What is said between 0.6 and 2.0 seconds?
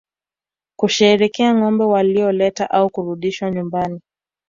Kusherehekea ngombe